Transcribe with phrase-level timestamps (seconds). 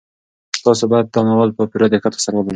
[0.65, 2.49] تاسو باید دا ناول په پوره دقت سره ولولئ.